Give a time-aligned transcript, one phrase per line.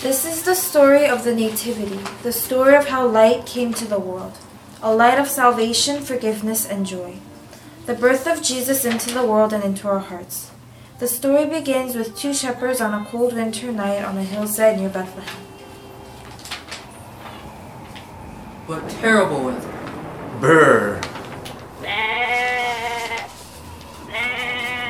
[0.00, 3.98] This is the story of the Nativity, the story of how light came to the
[3.98, 4.38] world,
[4.80, 7.16] a light of salvation, forgiveness, and joy.
[7.86, 10.52] The birth of Jesus into the world and into our hearts.
[11.00, 14.88] The story begins with two shepherds on a cold winter night on a hillside near
[14.88, 15.42] Bethlehem.
[18.66, 19.68] What terrible weather.
[20.38, 21.00] Brr.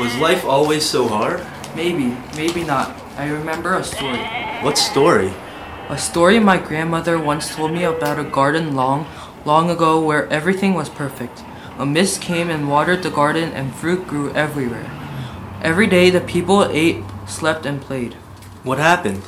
[0.00, 1.46] Was life always so hard?
[1.76, 3.05] Maybe, maybe not.
[3.16, 4.18] I remember a story.
[4.60, 5.32] What story?
[5.88, 9.06] A story my grandmother once told me about a garden long,
[9.46, 11.42] long ago where everything was perfect.
[11.78, 14.90] A mist came and watered the garden and fruit grew everywhere.
[15.62, 18.12] Every day the people ate, slept, and played.
[18.64, 19.22] What happened?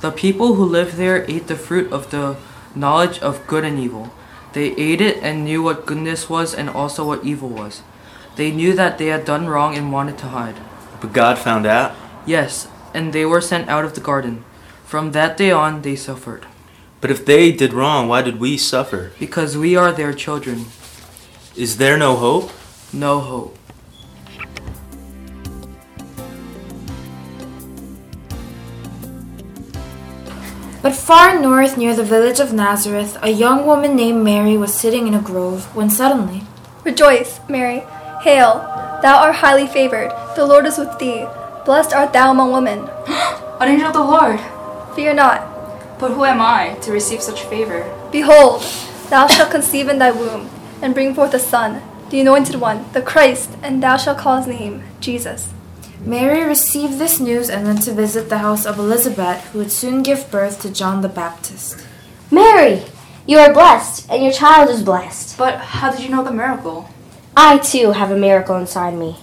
[0.00, 2.36] The people who lived there ate the fruit of the
[2.74, 4.10] knowledge of good and evil.
[4.54, 7.82] They ate it and knew what goodness was and also what evil was.
[8.36, 10.56] They knew that they had done wrong and wanted to hide.
[11.02, 11.94] But God found out?
[12.24, 14.44] Yes, and they were sent out of the garden.
[14.86, 16.46] From that day on, they suffered.
[17.00, 19.12] But if they did wrong, why did we suffer?
[19.18, 20.66] Because we are their children.
[21.56, 22.50] Is there no hope?
[22.92, 23.58] No hope.
[30.80, 35.08] But far north, near the village of Nazareth, a young woman named Mary was sitting
[35.08, 36.42] in a grove when suddenly,
[36.84, 37.82] Rejoice, Mary.
[38.22, 38.60] Hail,
[39.00, 40.12] thou art highly favored.
[40.36, 41.26] The Lord is with thee.
[41.64, 42.78] Blessed art thou among women.
[43.60, 44.38] An angel of the Lord.
[44.94, 45.98] Fear not.
[45.98, 47.90] But who am I to receive such favor?
[48.12, 48.62] Behold,
[49.08, 50.50] thou shalt conceive in thy womb,
[50.82, 54.46] and bring forth a son, the anointed one, the Christ, and thou shalt call his
[54.46, 55.52] name Jesus.
[56.04, 60.02] Mary received this news and went to visit the house of Elizabeth, who would soon
[60.02, 61.82] give birth to John the Baptist.
[62.30, 62.82] Mary,
[63.26, 65.38] you are blessed, and your child is blessed.
[65.38, 66.90] But how did you know the miracle?
[67.34, 69.16] I too have a miracle inside me.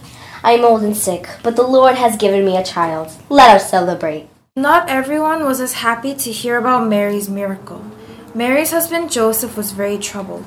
[0.44, 3.12] I am old and sick, but the Lord has given me a child.
[3.30, 4.28] Let us celebrate.
[4.56, 7.86] Not everyone was as happy to hear about Mary's miracle.
[8.34, 10.44] Mary's husband Joseph was very troubled.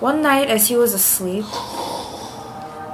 [0.00, 1.44] One night, as he was asleep,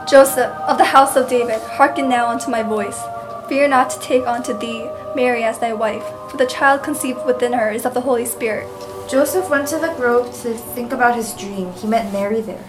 [0.07, 3.01] Joseph, of the house of David, hearken now unto my voice.
[3.49, 7.55] Fear not to take unto thee Mary as thy wife, for the child conceived within
[7.55, 8.69] her is of the Holy Spirit.
[9.09, 11.73] Joseph went to the grove to think about his dream.
[11.73, 12.65] He met Mary there.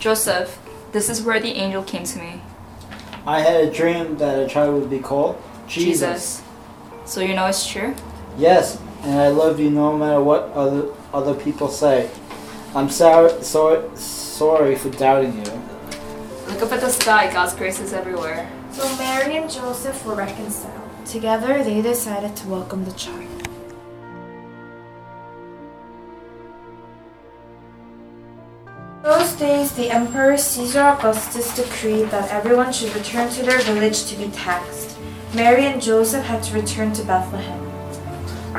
[0.00, 0.58] Joseph,
[0.90, 2.40] this is where the angel came to me.
[3.28, 5.36] I had a dream that a child would be called
[5.68, 6.42] Jesus.
[7.04, 7.94] So you know it's true?
[8.38, 12.08] Yes, and I love you no matter what other other people say.
[12.74, 15.52] I'm sorry, sorry, sorry for doubting you.
[16.48, 18.50] Look up at the sky, God's grace is everywhere.
[18.72, 20.88] So Mary and Joseph were reconciled.
[21.04, 23.37] Together, they decided to welcome the child.
[29.38, 34.28] Days, the Emperor Caesar Augustus decreed that everyone should return to their village to be
[34.28, 34.98] taxed.
[35.32, 37.64] Mary and Joseph had to return to Bethlehem.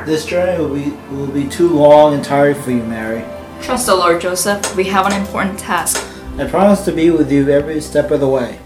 [0.06, 3.24] This journey will be will be too long and tiring for you, Mary.
[3.60, 4.74] Trust the Lord, Joseph.
[4.74, 6.02] We have an important task.
[6.38, 8.58] I promise to be with you every step of the way.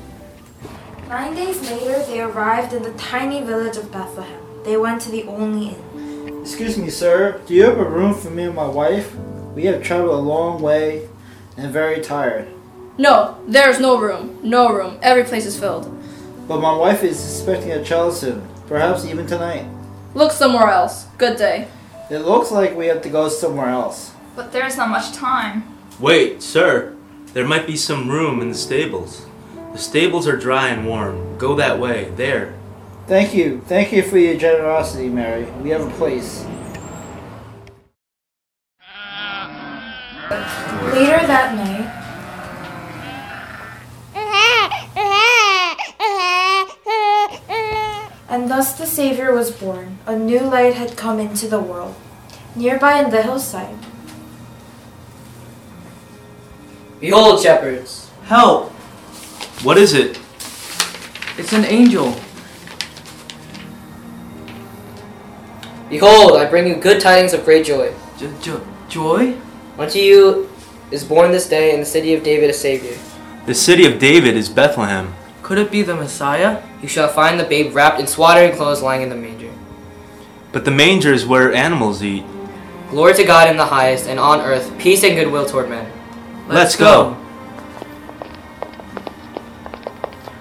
[1.08, 4.40] Nine days later, they arrived in the tiny village of Bethlehem.
[4.64, 6.40] They went to the only inn.
[6.42, 7.40] Excuse me, sir.
[7.46, 9.16] Do you have a room for me and my wife?
[9.56, 11.08] We have traveled a long way
[11.56, 12.48] and very tired.
[12.98, 14.38] No, there's no room.
[14.42, 14.98] No room.
[15.02, 15.90] Every place is filled.
[16.46, 19.66] But my wife is expecting a child soon, perhaps even tonight.
[20.14, 21.06] Look somewhere else.
[21.18, 21.68] Good day.
[22.10, 24.12] It looks like we have to go somewhere else.
[24.36, 25.64] But there's not much time.
[25.98, 26.94] Wait, sir.
[27.32, 29.26] There might be some room in the stables.
[29.72, 31.36] The stables are dry and warm.
[31.38, 32.12] Go that way.
[32.16, 32.54] There.
[33.06, 33.60] Thank you.
[33.66, 35.44] Thank you for your generosity, Mary.
[35.62, 36.44] We have a place.
[40.30, 41.90] Later that night,
[48.28, 49.98] and thus the Savior was born.
[50.06, 51.94] A new light had come into the world.
[52.56, 53.76] Nearby in the hillside,
[57.00, 58.10] Behold, shepherds.
[58.24, 58.70] Help!
[59.62, 60.18] What is it?
[61.36, 62.14] It's an angel.
[65.90, 67.92] Behold, I bring you good tidings of great joy.
[68.18, 69.36] J- jo- joy?
[69.76, 70.48] Unto you
[70.92, 72.96] is born this day in the city of David a Savior.
[73.46, 75.12] The city of David is Bethlehem.
[75.42, 76.62] Could it be the Messiah?
[76.80, 79.50] You shall find the babe wrapped in swaddling clothes lying in the manger.
[80.52, 82.24] But the manger is where animals eat.
[82.90, 85.90] Glory to God in the highest, and on earth peace and goodwill toward men.
[86.46, 87.16] Let's go.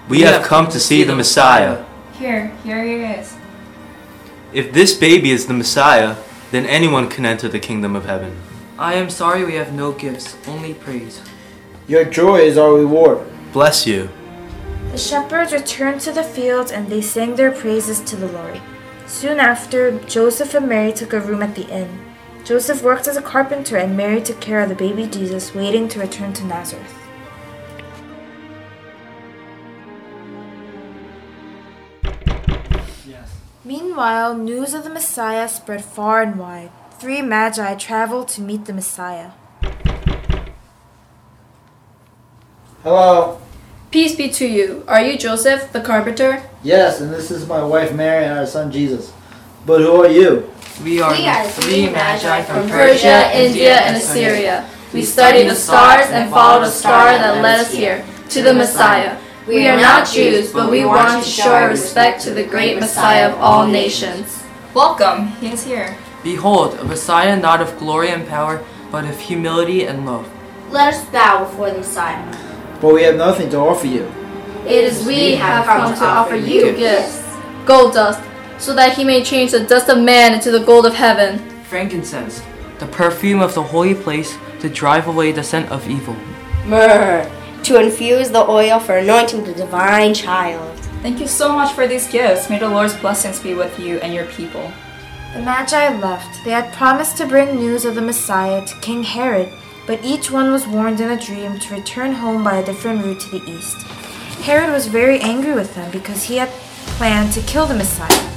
[0.07, 1.83] We have come to see the Messiah.
[2.13, 3.35] Here, here he is.
[4.53, 6.18] If this baby is the Messiah,
[6.51, 8.38] then anyone can enter the kingdom of heaven.
[8.83, 11.21] I am sorry we have no gifts, only praise.
[11.88, 13.25] Your joy is our reward.
[13.53, 14.09] Bless you.
[14.91, 18.59] the shepherds returned to the fields and they sang their praises to the Lord.
[19.07, 21.97] Soon after, Joseph and Mary took a room at the inn.
[22.44, 26.01] Joseph worked as a carpenter, and Mary took care of the baby Jesus, waiting to
[26.01, 26.94] return to Nazareth.
[33.07, 33.31] Yes.
[33.63, 36.71] Meanwhile, news of the Messiah spread far and wide.
[37.00, 39.31] Three magi travel to meet the Messiah.
[42.84, 43.40] Hello.
[43.92, 44.84] Peace be to you.
[44.88, 46.44] Are you Joseph, the carpenter?
[46.63, 49.12] Yes, and this is my wife Mary and our son Jesus.
[49.66, 50.50] But who are you?
[50.84, 54.68] We are, We are the three magi from Persia, India, and Assyria.
[54.94, 59.18] We studied the stars and followed the star that led us here, to the Messiah.
[59.48, 63.31] We are not Jews, but we want to show our respect to the great Messiah
[63.31, 64.42] of all nations.
[64.74, 65.98] Welcome, he is here.
[66.23, 70.29] Behold, a Messiah not of glory and power, but of humility and love.
[70.71, 72.23] Let us bow before the Messiah.
[72.79, 74.09] But we have nothing to offer you.
[74.65, 77.21] It is we have come to offer you gifts,
[77.65, 78.21] gold dust,
[78.57, 81.39] so that he may change the dust of man into the gold of heaven.
[81.63, 82.41] Frankincense,
[82.79, 86.15] the perfume of the holy place to drive away the scent of evil.
[86.65, 87.29] Myrrh,
[87.63, 90.79] to infuse the oil for anointing the divine child.
[91.01, 92.49] Thank you so much for these gifts.
[92.49, 94.71] May the Lord's blessings be with you and your people.
[95.33, 96.45] The Magi left.
[96.45, 99.51] They had promised to bring news of the Messiah to King Herod,
[99.88, 103.19] but each one was warned in a dream to return home by a different route
[103.21, 103.81] to the east.
[104.44, 106.50] Herod was very angry with them because he had
[107.00, 108.30] planned to kill the Messiah.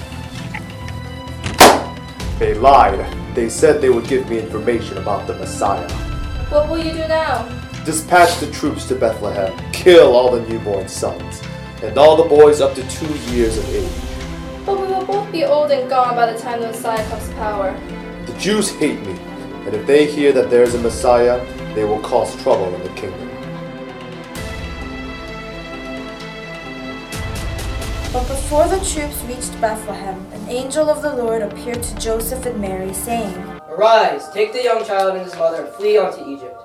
[2.38, 3.04] They lied.
[3.34, 5.90] They said they would give me information about the Messiah.
[6.48, 7.46] What will you do now?
[7.84, 11.43] Dispatch the troops to Bethlehem, kill all the newborn sons,
[11.82, 14.06] and all the boys up to two years of age.
[15.36, 17.78] Be old and gone by the time the Messiah comes to power.
[18.24, 19.12] The Jews hate me,
[19.66, 21.44] and if they hear that there is a Messiah,
[21.74, 23.28] they will cause trouble in the kingdom.
[28.14, 32.58] But before the troops reached Bethlehem, an angel of the Lord appeared to Joseph and
[32.58, 33.36] Mary, saying,
[33.68, 36.58] Arise, take the young child and his mother, and flee unto Egypt.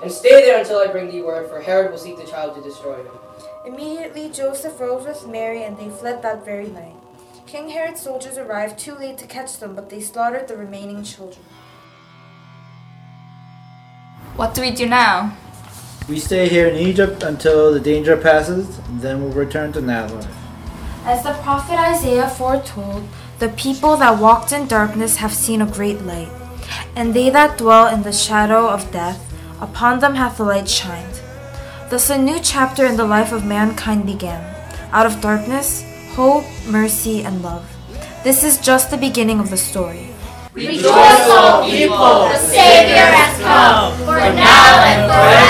[0.00, 2.62] And stay there until I bring thee word, for Herod will seek the child to
[2.62, 3.18] destroy him.
[3.66, 7.01] Immediately Joseph rose with Mary, and they fled that very night.
[7.46, 11.44] King Herod's soldiers arrived too late to catch them, but they slaughtered the remaining children.
[14.36, 15.36] What do we do now?
[16.08, 20.28] We stay here in Egypt until the danger passes, and then we'll return to Nazareth.
[21.04, 23.06] As the prophet Isaiah foretold,
[23.38, 26.30] the people that walked in darkness have seen a great light,
[26.96, 29.20] and they that dwell in the shadow of death,
[29.60, 31.20] upon them hath the light shined.
[31.90, 34.42] Thus a new chapter in the life of mankind began.
[34.92, 37.64] Out of darkness, hope, mercy, and love.
[38.22, 40.08] This is just the beginning of the story.
[40.52, 45.41] Rejoice, all people, the Savior has come, for now and forevermore.